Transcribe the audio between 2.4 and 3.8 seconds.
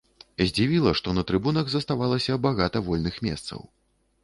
багата вольных месцаў.